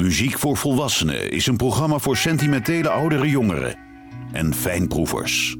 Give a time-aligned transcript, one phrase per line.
[0.00, 3.76] Muziek voor Volwassenen is een programma voor sentimentele oudere jongeren
[4.32, 5.56] en fijnproevers.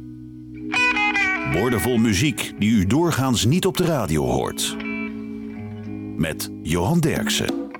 [1.52, 4.76] Woordenvol muziek die u doorgaans niet op de radio hoort.
[6.16, 7.70] Met Johan Derksen.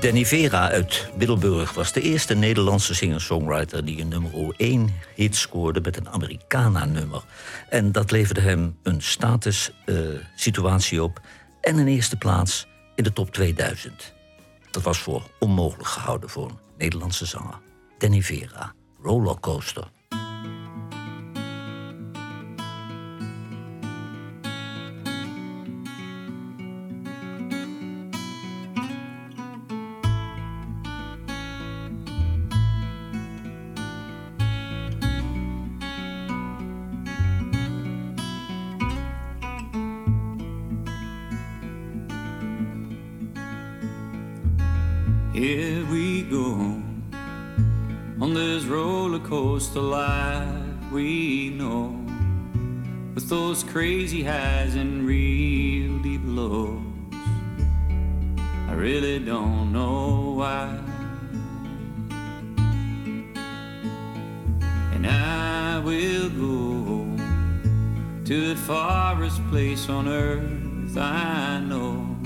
[0.00, 5.80] Danny Vera uit Middelburg was de eerste Nederlandse singer-songwriter die een nummer 1 hit scoorde
[5.80, 7.22] met een Americana-nummer.
[7.68, 11.20] En dat leverde hem een status-situatie op
[11.60, 14.16] en een eerste plaats in de top 2000.
[14.70, 17.58] Dat was voor onmogelijk gehouden voor een Nederlandse zanger.
[17.98, 19.90] Danny Vera, Rollercoaster.
[49.78, 51.94] Coaster life we know,
[53.14, 56.82] with those crazy highs and real deep lows.
[58.68, 60.78] I really don't know why.
[64.94, 67.16] And I will go
[68.24, 72.16] to the farthest place on earth I know.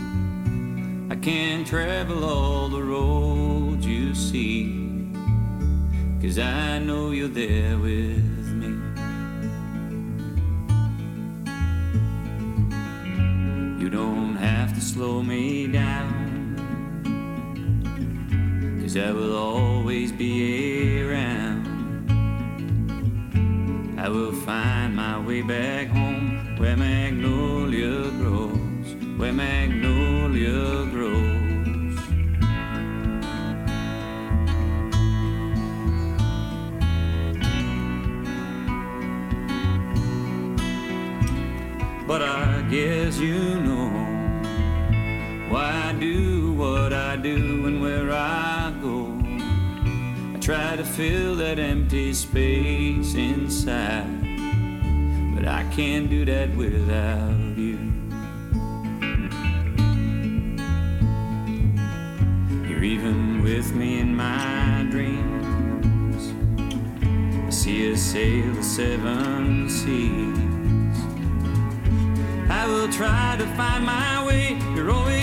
[1.11, 2.92] I can't travel all the roads
[6.33, 8.69] Cause I know you're there with me.
[13.79, 16.09] You don't have to slow me down.
[18.81, 21.69] Cause I will always be around.
[23.99, 29.92] I will find my way back home where magnolia grows, where magnolia
[50.97, 54.05] fill that empty space inside,
[55.35, 57.79] but I can't do that without you.
[62.69, 66.35] You're even with me in my dreams.
[67.47, 70.39] I see us sail the seven seas.
[72.51, 74.59] I will try to find my way.
[74.75, 75.22] You're always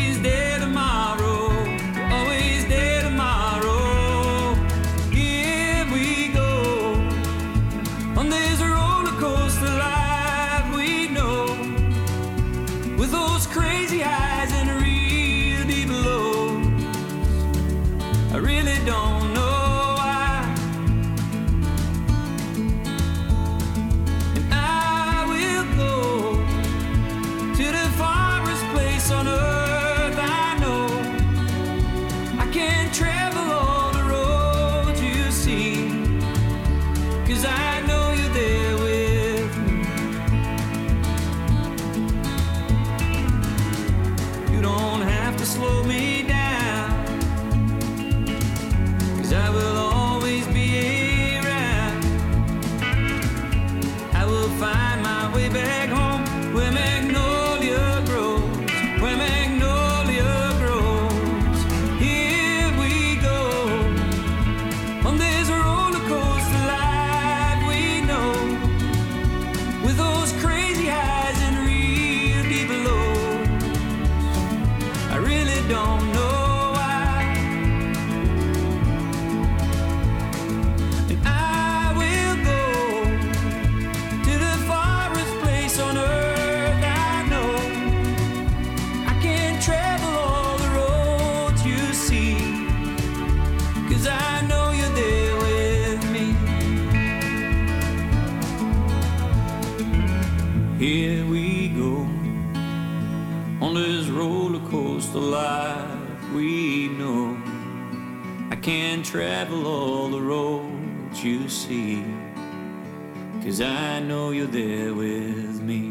[113.44, 115.82] Cause I know you're there with me.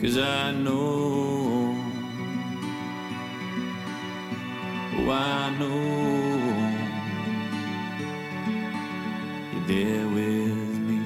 [0.00, 1.76] Cause I know.
[4.94, 6.02] Oh, I know.
[9.52, 11.00] You're there with me.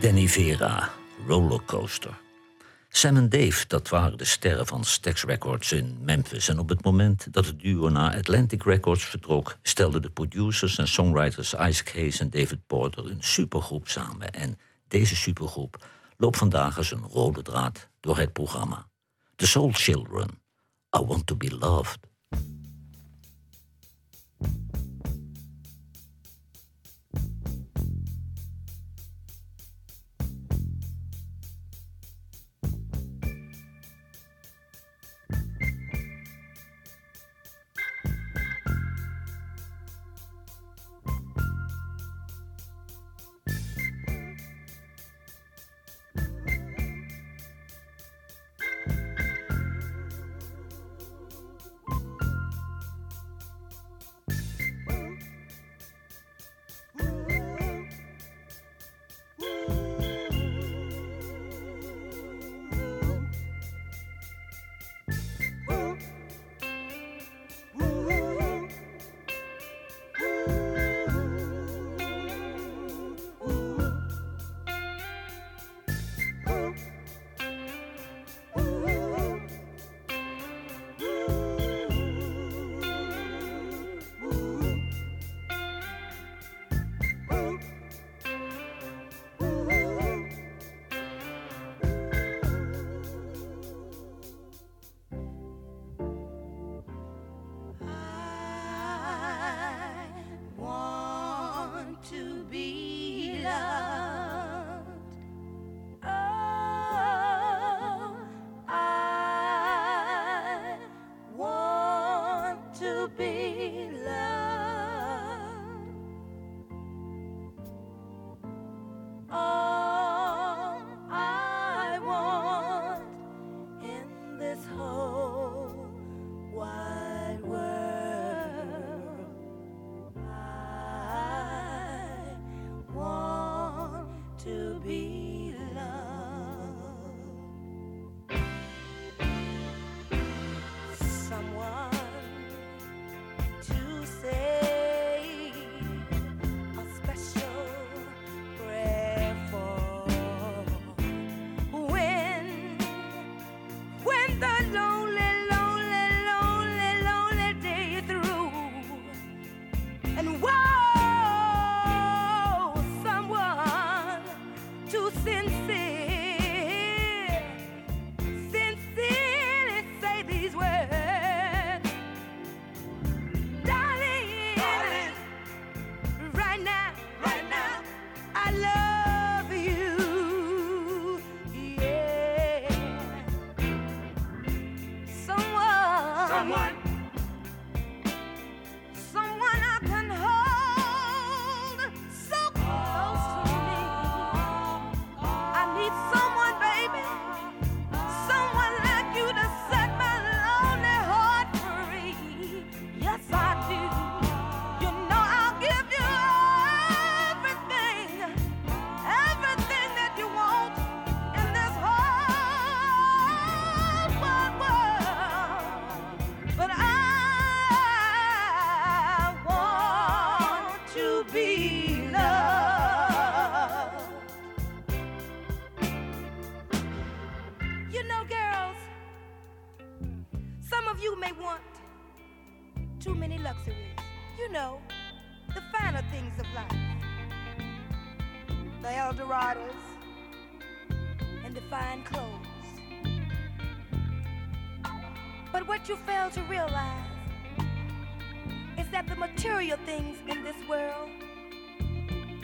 [0.00, 0.90] Danny Vera,
[1.26, 2.14] Rollercoaster.
[2.94, 6.48] Sam en Dave, dat waren de sterren van Stax Records in Memphis.
[6.48, 10.88] En op het moment dat het duo naar Atlantic Records vertrok, stelden de producers en
[10.88, 14.32] songwriters Ice Case en David Porter een supergroep samen.
[14.32, 14.58] En
[14.88, 15.86] deze supergroep
[16.16, 18.86] loopt vandaag als een rode draad door het programma.
[19.36, 20.28] The Soul Children,
[20.96, 22.10] I Want to Be Loved.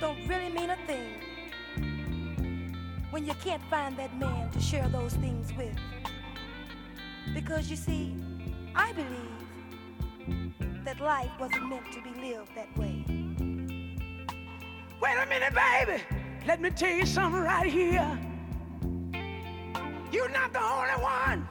[0.09, 1.21] Don't really mean a thing
[3.11, 5.77] when you can't find that man to share those things with.
[7.35, 8.17] Because you see,
[8.75, 13.05] I believe that life wasn't meant to be lived that way.
[15.03, 16.03] Wait a minute, baby.
[16.47, 18.19] Let me tell you something right here.
[20.11, 21.47] You're not the only one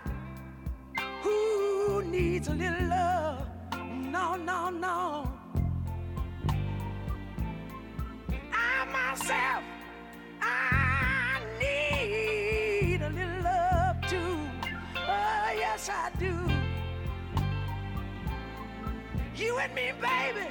[1.21, 3.47] who needs a little love.
[4.11, 5.36] No, no, no.
[9.17, 9.63] myself.
[10.41, 14.39] I need a little love too.
[14.95, 16.35] Oh, yes, I do.
[19.35, 20.47] You and me, baby,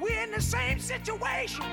[0.00, 1.64] we're in the same situation.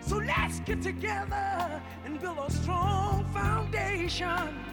[0.00, 4.64] So let's get together and build a strong foundation.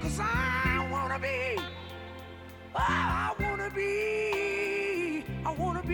[0.00, 1.60] Cause I wanna be,
[2.74, 5.87] oh, I wanna be, I wanna be.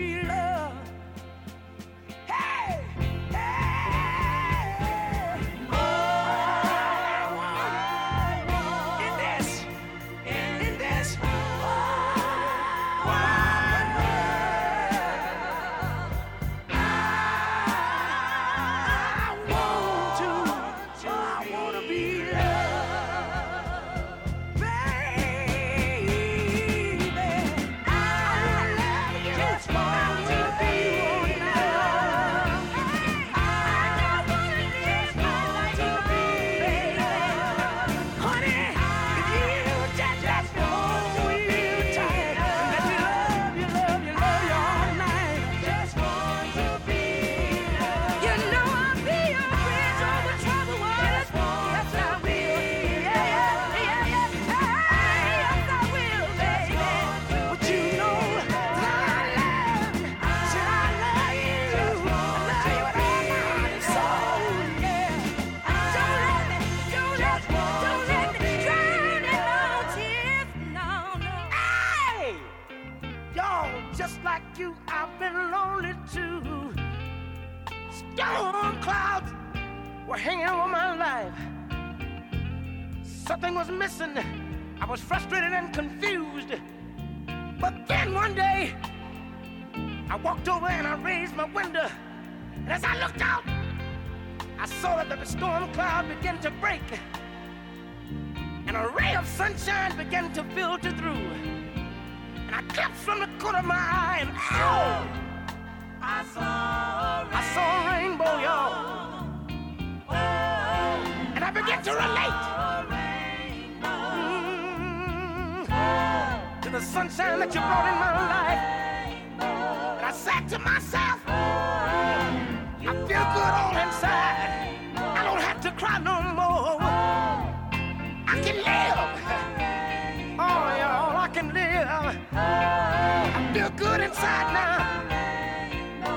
[133.77, 135.01] good inside now.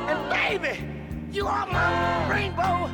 [0.08, 0.78] And baby,
[1.32, 2.90] you are my rainbow.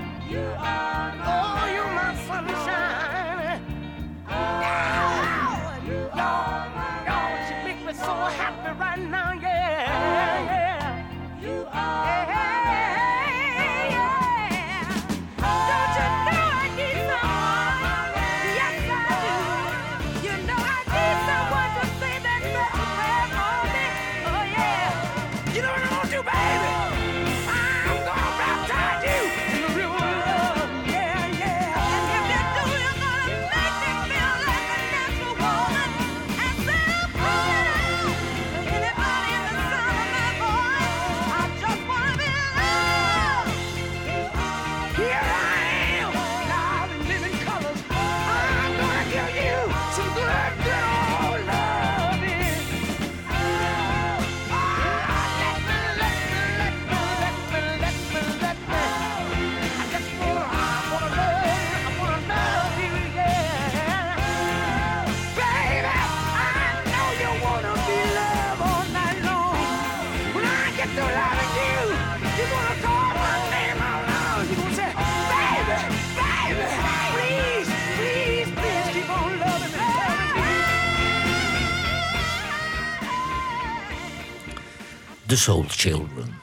[85.35, 86.41] The Soul Children,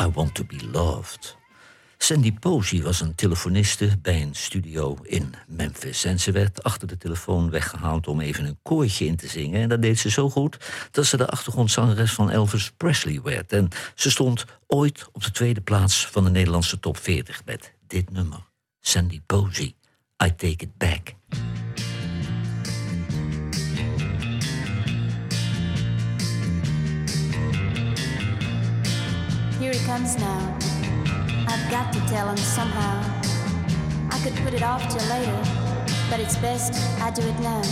[0.00, 1.36] I Want to Be Loved.
[1.98, 6.04] Sandy Posey was een telefoniste bij een studio in Memphis.
[6.04, 9.60] En ze werd achter de telefoon weggehaald om even een koortje in te zingen.
[9.60, 10.56] En dat deed ze zo goed
[10.90, 13.52] dat ze de achtergrondzangeres van Elvis Presley werd.
[13.52, 18.10] En ze stond ooit op de tweede plaats van de Nederlandse top 40 met dit
[18.10, 18.38] nummer.
[18.80, 19.74] Sandy Posey,
[20.24, 21.14] I Take It Back.
[29.86, 30.56] comes now.
[31.48, 33.02] I've got to tell him somehow.
[34.10, 35.42] I could put it off till later,
[36.08, 37.62] but it's best I do it now.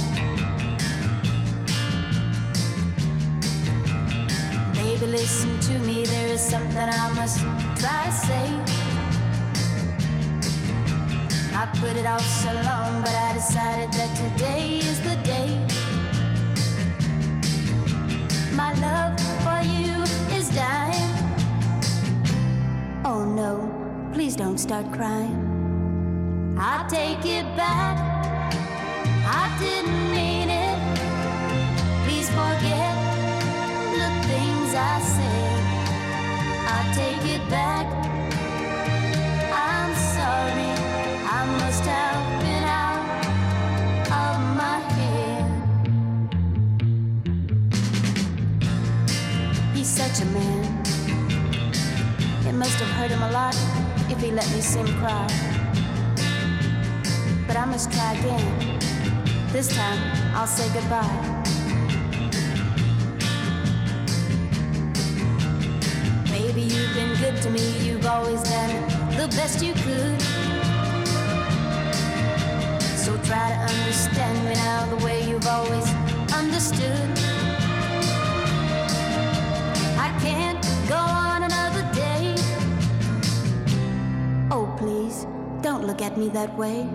[4.74, 7.38] Baby, listen to me, there is something I must
[7.80, 8.46] try to say.
[11.54, 15.50] I put it off so long, but I decided that today is the day.
[18.56, 19.99] My love for you.
[23.12, 23.68] Oh no,
[24.12, 25.34] please don't start crying.
[26.56, 27.98] I take it back.
[29.26, 30.78] I didn't mean it.
[32.06, 32.94] Please forget
[33.98, 35.60] the things I said.
[36.76, 37.86] I take it back.
[39.50, 40.72] I'm sorry.
[41.36, 43.02] I must have been out
[44.22, 45.44] of my head.
[49.74, 50.99] He's such a man
[54.60, 55.26] you see him cry.
[57.46, 58.78] But I must try again.
[59.52, 59.98] This time,
[60.34, 61.42] I'll say goodbye.
[66.30, 67.66] Baby, you've been good to me.
[67.86, 70.20] You've always done the best you could.
[72.96, 75.86] So try to understand me now the way you've always
[76.34, 77.19] understood.
[85.80, 86.86] Don't look at me that way.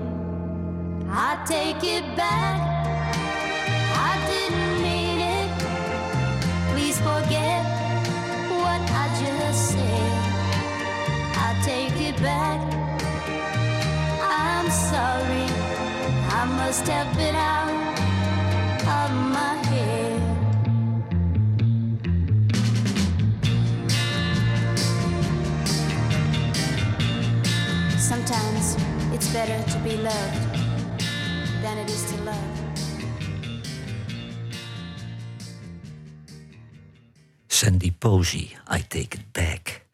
[1.09, 2.59] I take it back.
[4.09, 5.49] I didn't mean it.
[6.71, 7.63] Please forget
[8.61, 10.11] what I just said.
[11.47, 12.59] I take it back.
[14.21, 15.47] I'm sorry.
[16.39, 17.84] I must have been out
[29.35, 30.55] better to be loved
[31.61, 32.57] than it is to love.
[37.49, 39.85] Sandy Posey, I Take It Back.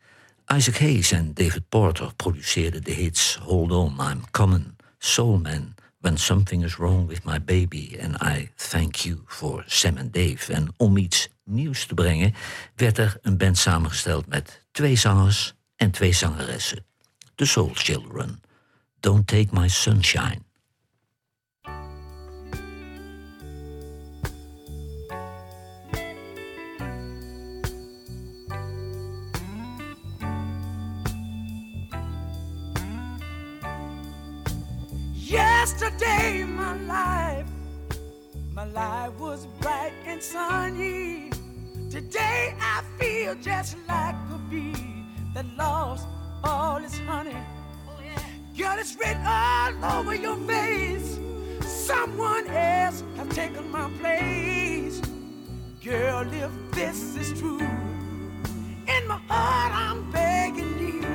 [0.46, 6.18] Isaac Hayes en David Porter produceerden de hits Hold On, I'm Coming, Soul Man, When
[6.18, 10.54] Something Is Wrong With My Baby and I Thank You for Sam and Dave.
[10.54, 12.34] En om iets nieuws te brengen
[12.76, 16.86] werd er een band samengesteld met twee zangers en twee zangeressen.
[17.36, 18.42] The Soul Children.
[19.02, 20.44] Don't Take My Sunshine.
[35.16, 37.48] Yesterday, my life,
[38.54, 41.32] my life was bright and sunny.
[41.90, 44.76] Today, I feel just like a bee
[45.34, 46.08] that lost
[46.44, 47.36] all its honey.
[48.58, 51.18] Girl, it's written all over your face.
[51.62, 55.02] Someone else has taken my place.
[55.82, 61.06] Girl, if this is true, in my heart, I'm begging you.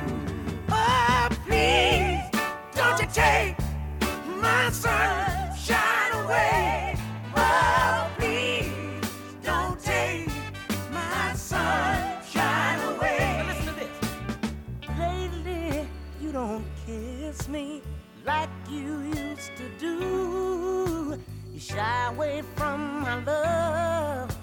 [0.69, 2.23] Oh, please,
[2.73, 3.55] don't you take
[4.41, 6.76] my sunshine away.
[17.37, 17.81] Kiss me
[18.25, 21.19] like you used to do.
[21.53, 24.35] You shy away from my love,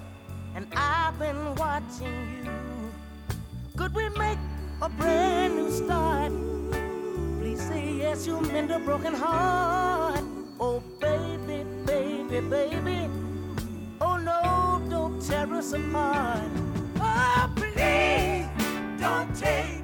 [0.55, 2.93] and I've been watching you.
[3.77, 4.39] Could we make
[4.83, 6.33] a brand new start?
[7.41, 10.25] Please say yes, you mend a broken heart.
[10.61, 13.09] Oh, baby, baby, baby.
[14.01, 16.51] Oh, no, don't tear us apart.
[17.01, 18.47] Oh, please,
[19.01, 19.84] don't take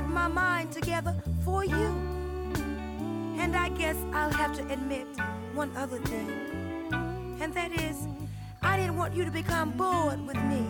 [0.00, 1.88] get my mind together for you.
[3.38, 5.06] And I guess I'll have to admit
[5.52, 6.30] one other thing.
[7.40, 8.06] And that is,
[8.62, 10.64] I didn't want you to become bored with me.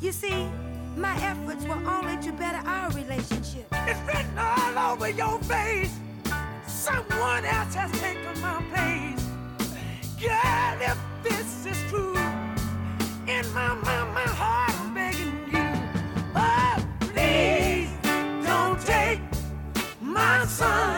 [0.00, 0.48] You see,
[0.96, 3.66] my efforts were only to better our relationship.
[3.72, 5.94] It's written all over your face.
[6.66, 9.22] Someone else has taken my place.
[10.18, 12.16] Girl, if this is true,
[13.26, 14.63] in my mind, my heart,
[20.44, 20.93] my sunshine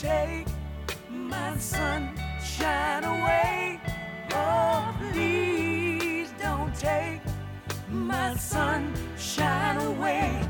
[0.00, 0.46] take
[1.08, 3.80] my sunshine away.
[4.32, 7.20] Oh, please don't take
[7.88, 10.45] my sunshine away.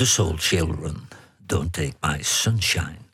[0.00, 1.08] The Soul Children,
[1.46, 3.10] Don't Take My Sunshine.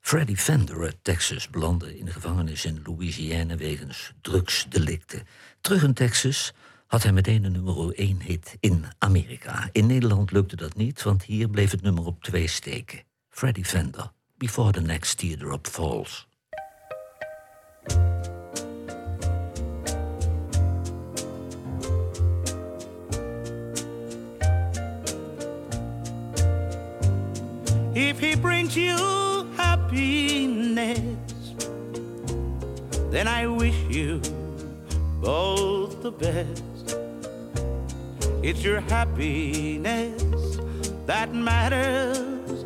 [0.00, 5.26] Freddy Fender uit Texas belandde in de gevangenis in Louisiana wegens drugsdelicten.
[5.60, 6.52] Terug in Texas
[6.86, 9.68] had hij meteen een nummer 1 hit in Amerika.
[9.72, 13.02] In Nederland lukte dat niet, want hier bleef het nummer op twee steken.
[13.28, 16.26] Freddy Fender, Before the Next Teardrop Falls.
[28.00, 28.96] If he brings you
[29.56, 30.94] happiness,
[33.10, 34.20] then I wish you
[35.20, 36.96] both the best.
[38.40, 40.22] It's your happiness
[41.06, 42.64] that matters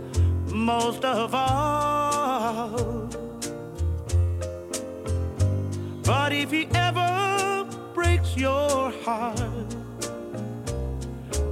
[0.53, 3.09] most of all.
[6.05, 9.41] But if he ever breaks your heart,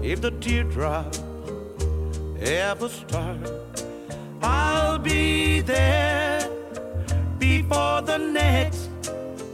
[0.03, 1.17] if the teardrop
[2.43, 3.60] ever start,
[4.99, 6.41] Be there
[7.39, 8.91] before the next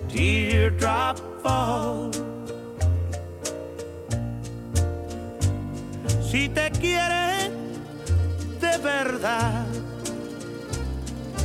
[0.09, 2.16] teardrop falls.
[6.22, 7.51] Si te quiere
[8.61, 9.66] de verdad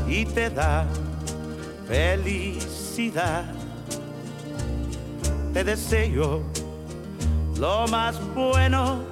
[0.08, 0.86] y te da
[1.88, 3.46] felicidad,
[5.54, 6.42] te deseo
[7.58, 9.04] lo más bueno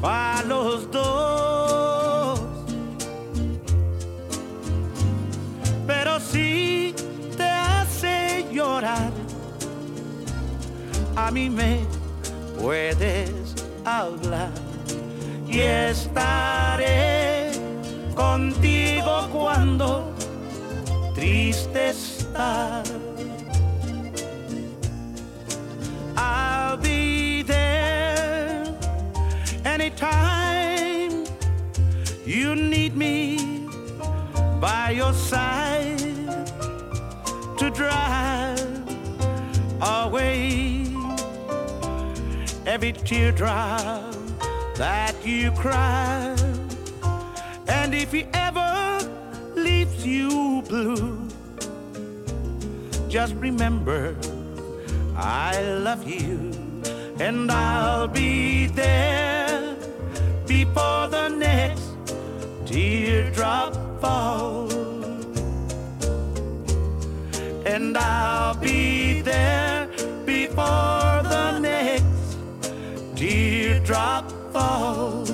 [0.00, 1.67] para los dos.
[11.28, 11.80] A mí me
[12.58, 14.50] puedes hablar
[15.46, 17.50] y estaré
[18.14, 20.14] contigo cuando
[21.14, 22.90] triste estás.
[26.16, 28.64] I'll be there
[29.66, 31.26] anytime
[32.24, 33.68] you need me
[34.58, 35.98] by your side
[37.58, 38.58] to drive
[39.82, 40.57] away
[42.68, 44.14] every teardrop
[44.76, 46.36] that you cry.
[47.66, 49.00] And if he ever
[49.54, 51.26] leaves you blue,
[53.08, 54.14] just remember
[55.16, 56.52] I love you
[57.18, 59.74] and I'll be there
[60.46, 61.88] before the next
[62.66, 64.74] teardrop falls.
[67.64, 69.88] And I'll be there
[70.26, 71.07] before
[73.18, 75.30] teardrop falls.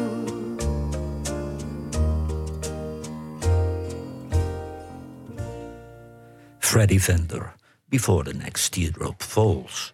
[6.58, 7.54] Freddie Fender,
[7.88, 9.92] Before the Next Teardrop Falls.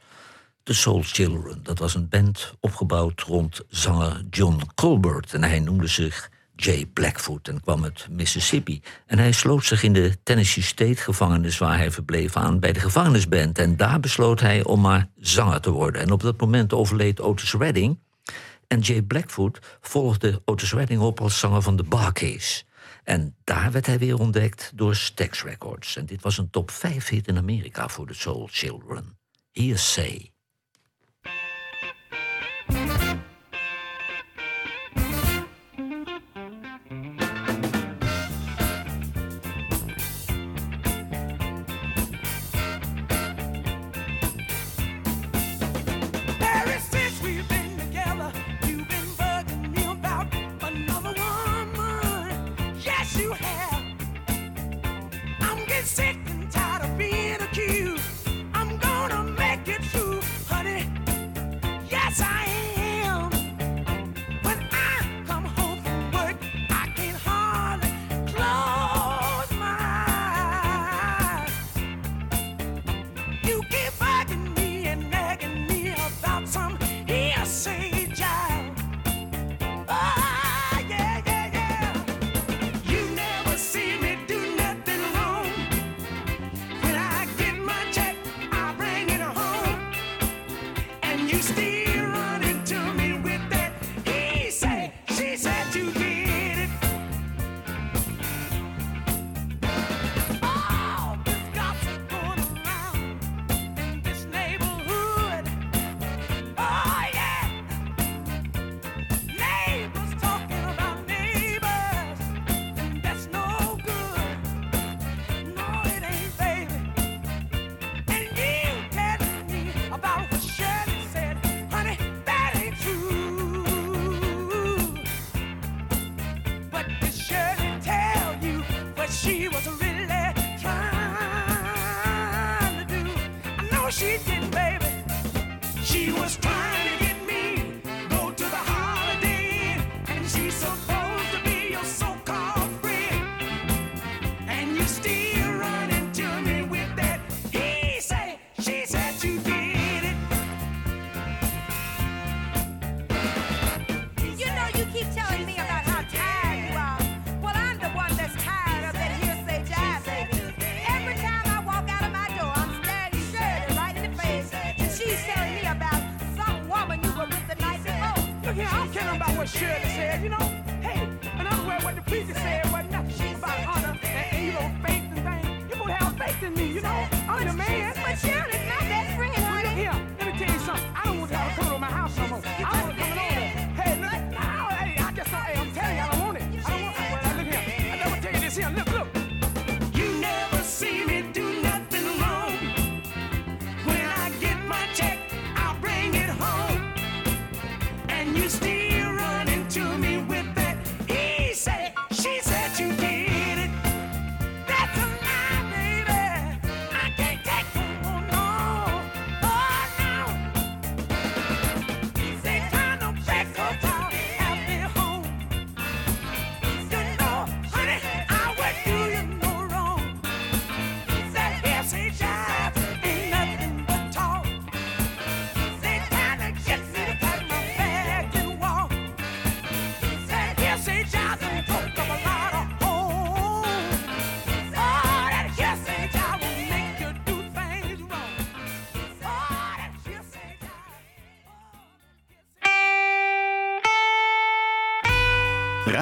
[0.65, 5.35] The Soul Children, dat was een band opgebouwd rond zanger John Colbert.
[5.35, 8.83] En hij noemde zich Jay Blackfoot en kwam uit Mississippi.
[9.07, 12.81] En hij sloot zich in de Tennessee State gevangenis waar hij verbleef aan bij de
[12.81, 13.59] gevangenisband.
[13.59, 16.01] En daar besloot hij om maar zanger te worden.
[16.03, 17.99] En op dat moment overleed Otis Redding.
[18.67, 22.65] En Jay Blackfoot volgde Otis Redding op als zanger van de Barcase.
[23.05, 25.97] En daar werd hij weer ontdekt door Stax Records.
[25.97, 29.19] En dit was een top 5 hit in Amerika voor de Soul Children.
[29.53, 29.93] Here's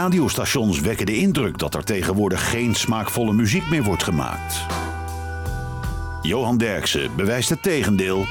[0.08, 4.66] radiostations wekken de indruk dat er tegenwoordig geen smaakvolle muziek meer wordt gemaakt.
[6.22, 8.26] Johan Derksen bewijst het tegendeel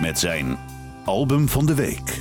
[0.00, 0.58] met zijn
[1.04, 2.20] album van de week.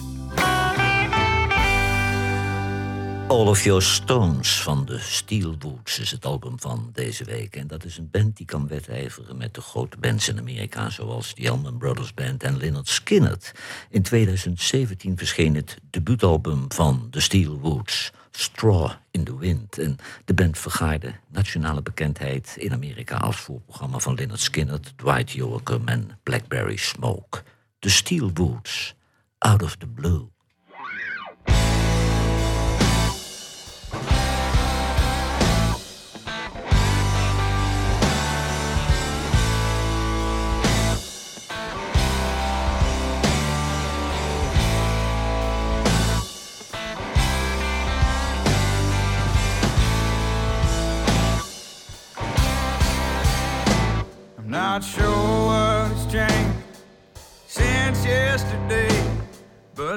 [3.28, 7.56] All of Your Stones van de Steelboots is het album van deze week.
[7.56, 10.90] En dat is een band die kan wedijveren met de grote bands in Amerika...
[10.90, 13.52] zoals de Allman Brothers Band en Leonard Skinner.
[13.90, 18.12] In 2017 verscheen het debuutalbum van de Steelboots...
[18.32, 19.78] Straw in the Wind.
[19.78, 25.88] En de band vergaarde nationale bekendheid in Amerika als voorprogramma van Leonard Skinner, Dwight Yoakam
[25.88, 27.44] en Blackberry Smoke.
[27.80, 28.96] The Steel Boots,
[29.38, 30.28] Out of the Blue.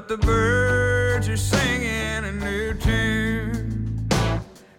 [0.03, 4.09] but the birds are singing a new tune.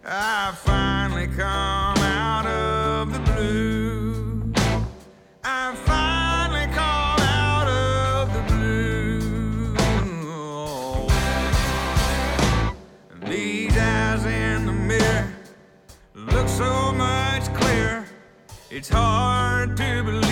[0.05, 4.53] I finally come out of the blue.
[5.43, 9.75] I finally come out of the blue.
[13.29, 15.33] These eyes in the mirror
[16.15, 18.05] look so much clearer.
[18.69, 20.22] It's hard to believe.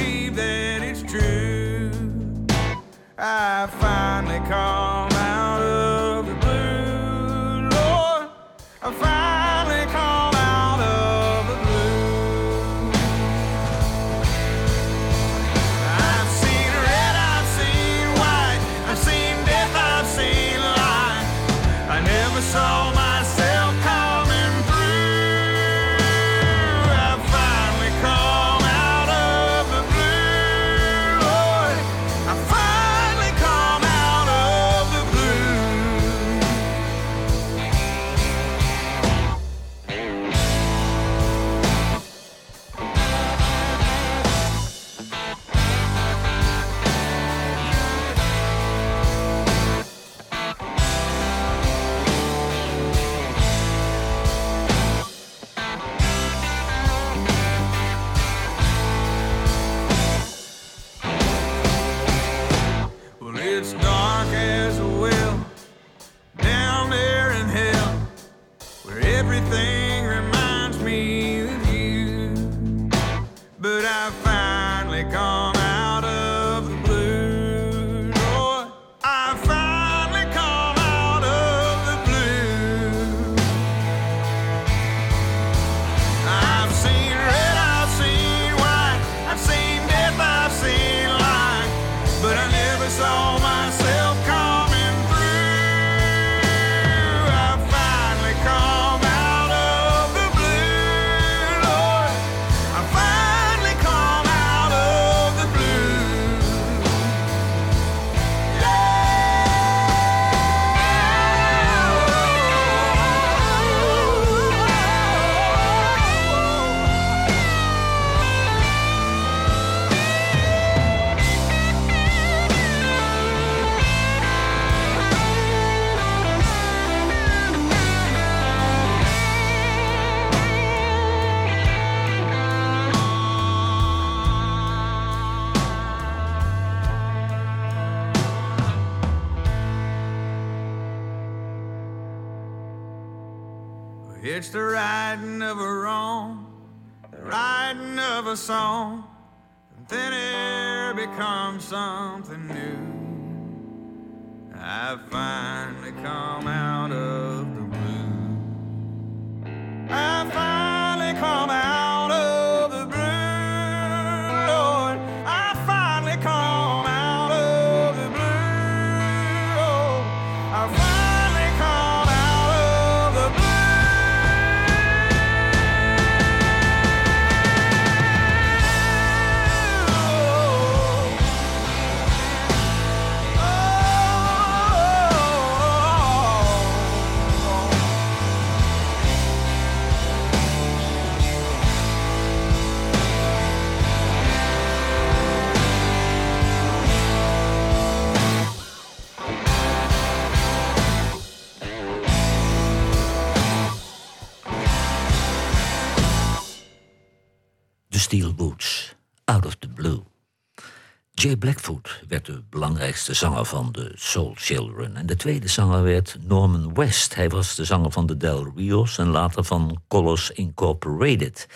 [211.31, 214.95] Jay Blackfoot werd de belangrijkste zanger van de Soul Children.
[214.95, 217.15] En de tweede zanger werd Norman West.
[217.15, 221.47] Hij was de zanger van de Del Rios en later van Colors Incorporated.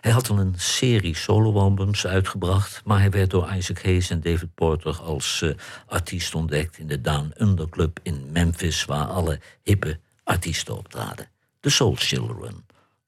[0.00, 2.82] Hij had al een serie soloalbums uitgebracht...
[2.84, 5.50] maar hij werd door Isaac Hayes en David Porter als eh,
[5.86, 6.78] artiest ontdekt...
[6.78, 8.84] in de Down Under Club in Memphis...
[8.84, 11.28] waar alle hippe artiesten optraden.
[11.60, 12.66] The Soul Children.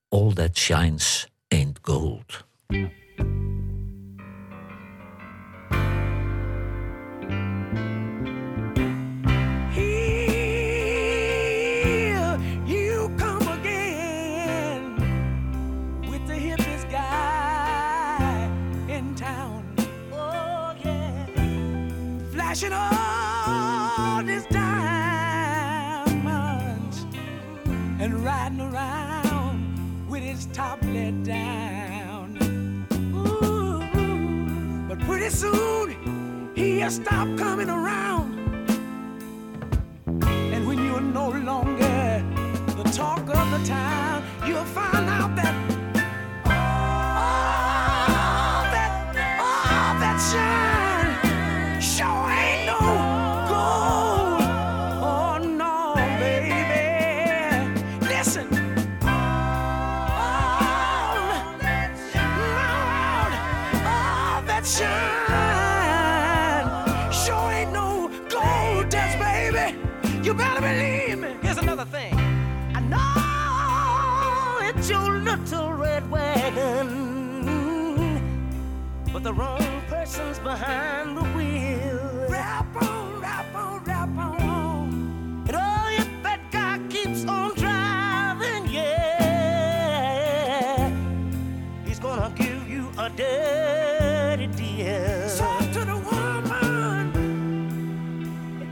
[0.09, 2.45] All That Shines Ain't Gold.
[22.57, 25.05] Flashing all his diamonds
[27.99, 32.35] and riding around with his top let down.
[33.13, 33.79] Ooh,
[34.87, 35.95] but pretty soon
[36.55, 38.33] he'll stop coming around.
[40.23, 42.23] And when you're no longer
[42.75, 45.56] the talk of the town, you'll find out that
[79.27, 82.27] the wrong person's behind the wheel.
[82.29, 85.43] Rap on, rap on, rap on.
[85.47, 89.29] And oh, if that guy keeps on driving, yeah,
[91.85, 95.27] he's gonna give you a dirty deal.
[95.73, 97.11] To the woman.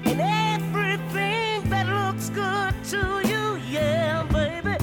[0.06, 4.78] And everything that looks good to you, yeah, baby,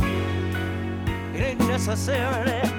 [1.35, 2.72] it ain't necessarily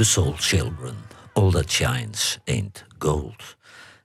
[0.00, 0.94] The Soul Children.
[1.32, 3.56] All That Shines Ain't Gold.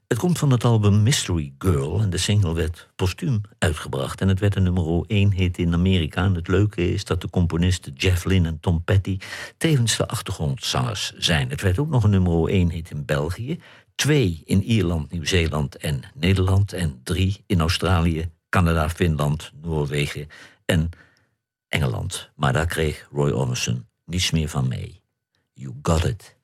[0.06, 4.20] Het komt van het album Mystery Girl en de single werd postuum uitgebracht.
[4.20, 6.24] En het werd een nummer 1 hit in Amerika.
[6.24, 9.18] En het leuke is dat de componisten Jeff Lynne en Tom Petty
[9.56, 11.50] tevens de achtergrondzangers zijn.
[11.50, 13.60] Het werd ook nog een nummer 1 hit in België.
[13.94, 16.72] Twee in Ierland, Nieuw-Zeeland en Nederland.
[16.72, 20.28] En drie in Australië, Canada, Finland, Noorwegen
[20.64, 20.88] en
[21.68, 22.30] Engeland.
[22.34, 25.04] Maar daar kreeg Roy Orbison niets meer van mee.
[25.58, 26.34] You got it.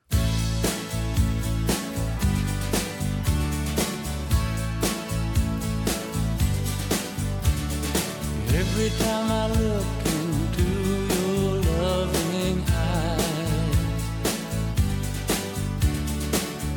[8.54, 9.84] Every time I look
[10.16, 10.64] into
[11.12, 14.02] your loving eyes,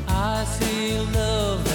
[0.10, 1.75] I see love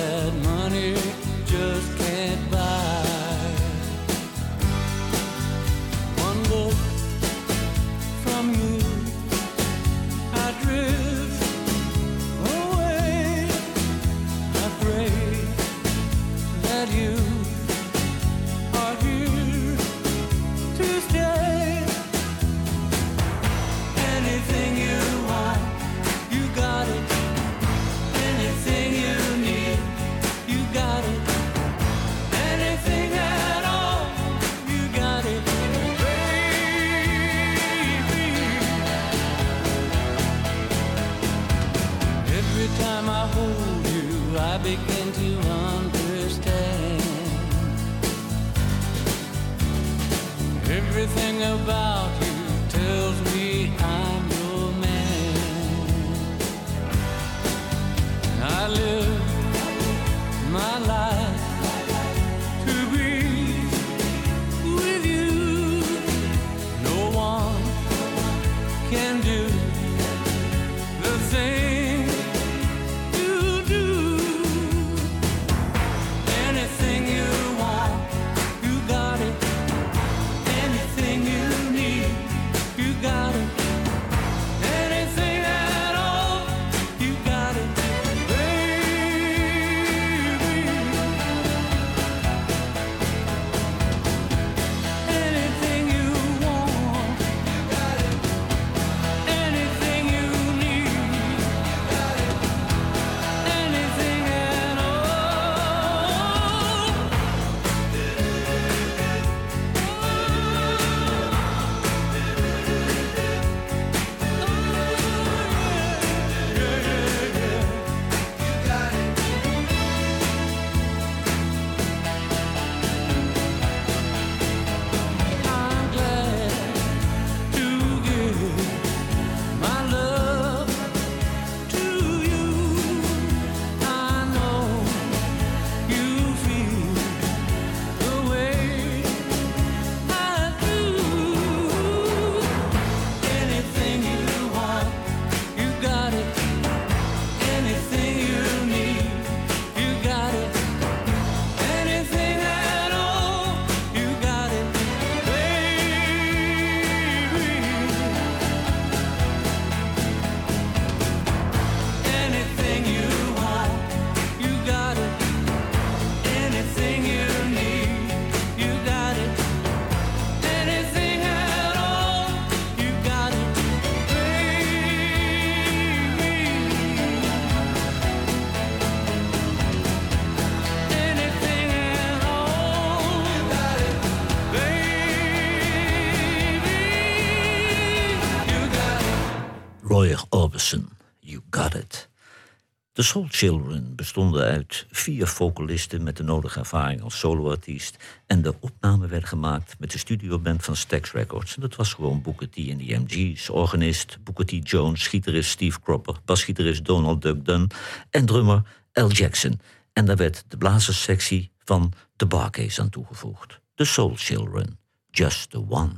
[193.00, 197.96] De Soul Children bestonden uit vier vocalisten met de nodige ervaring als soloartiest.
[198.26, 201.54] En de opname werd gemaakt met de studioband van Stax Records.
[201.54, 204.70] En dat was gewoon Booker T en de MG's, organist Booker T.
[204.70, 207.70] Jones, gitarist Steve Cropper, basgitarist Donald Duck Dunn
[208.10, 209.60] en drummer Al Jackson.
[209.92, 213.60] En daar werd de blazerssectie van de Barcase aan toegevoegd.
[213.74, 214.78] De Soul Children,
[215.10, 215.92] Just the One.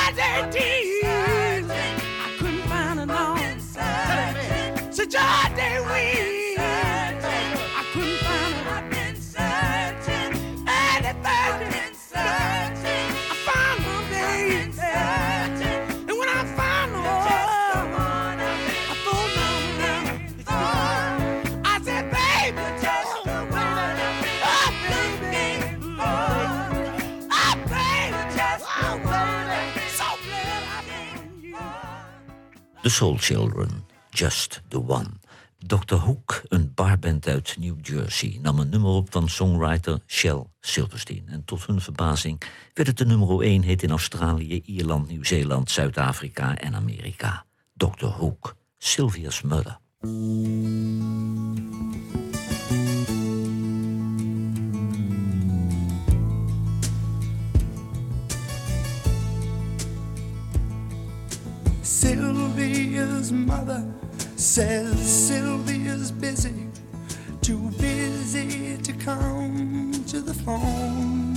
[0.00, 0.58] Say Jordan D.
[1.04, 3.60] I couldn't find it on.
[4.92, 6.29] Say Jordan Wee.
[32.90, 35.20] The Soul Children, Just the One.
[35.58, 35.94] Dr.
[35.94, 41.24] Hook, een barband uit New Jersey, nam een nummer op van songwriter Shel Silverstein.
[41.28, 42.42] En tot hun verbazing
[42.74, 47.44] werd het de nummer 1 hit in Australië, Ierland, Nieuw-Zeeland, Zuid-Afrika en Amerika.
[47.74, 48.06] Dr.
[48.06, 49.78] Hook, Sylvia's Mother.
[63.20, 63.84] Sylvia's mother
[64.36, 66.68] says Sylvia's busy,
[67.42, 71.36] too busy to come to the phone.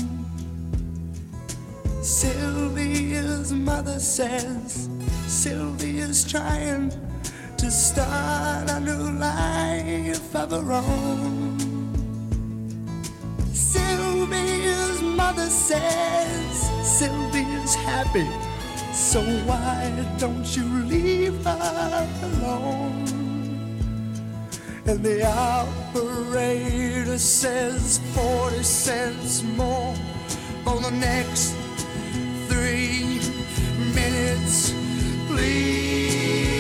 [2.02, 4.88] Sylvia's mother says
[5.28, 6.90] Sylvia's trying
[7.58, 11.58] to start a new life of her own.
[13.52, 18.30] Sylvia's mother says Sylvia's happy,
[18.94, 21.13] so why don't you leave
[21.46, 23.06] alone?
[24.86, 29.96] And the operator says 40 cents more
[30.64, 31.56] for the next
[32.48, 33.20] three
[33.96, 34.74] minutes,
[35.28, 36.53] please.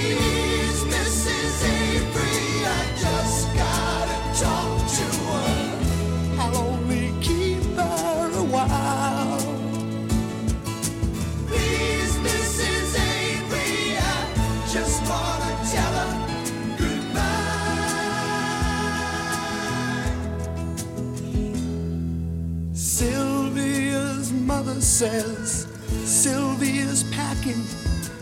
[25.03, 25.67] Says
[26.05, 27.61] Sylvia's packing.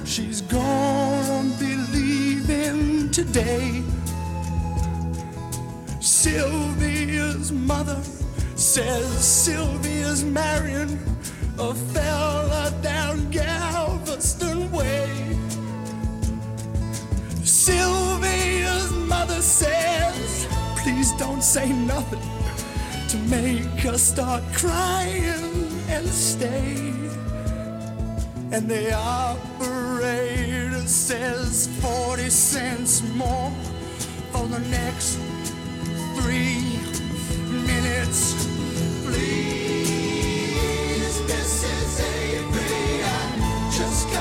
[0.04, 3.84] She's gonna be leaving today.
[6.00, 8.02] Sylvia's mother
[8.56, 10.98] says Sylvia's marrying
[11.60, 15.38] a fella down Galveston Way.
[17.44, 22.28] Sylvia's mother says, please don't say nothing
[23.10, 26.78] to make her start crying and stay.
[28.52, 33.52] And the operator says 40 cents more
[34.32, 35.18] for the next
[36.18, 36.80] three
[37.66, 38.36] minutes.
[39.06, 40.02] Please,
[41.32, 42.00] Mrs.
[42.02, 43.16] Avery, I
[43.72, 44.21] just gotta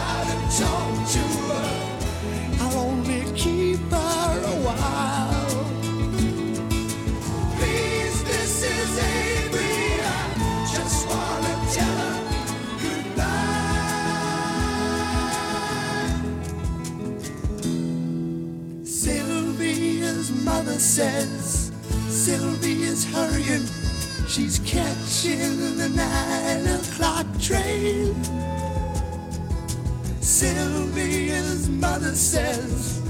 [32.00, 33.02] Mother says,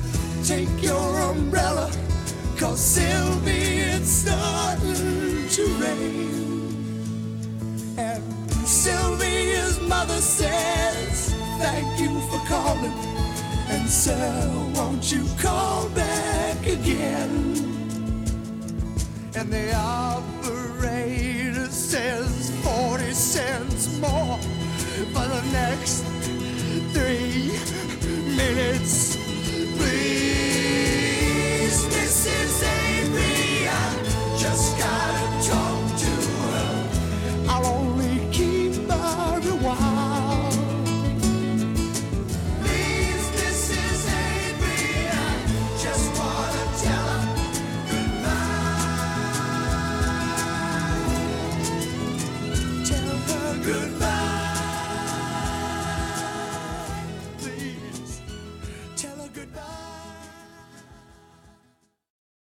[0.48, 1.92] Take your umbrella,
[2.58, 6.74] cause Sylvia, it's starting to rain.
[7.96, 8.24] And
[8.66, 12.92] Sylvia's mother says, Thank you for calling.
[13.68, 17.54] And sir, won't you call back again?
[19.36, 24.36] And the operator says 40 cents more
[25.12, 26.02] for the next
[26.92, 27.89] three
[28.40, 29.16] minutes.
[29.76, 30.16] Please,
[31.94, 32.62] Mrs.
[32.62, 33.68] Avery,
[34.38, 34.99] just got.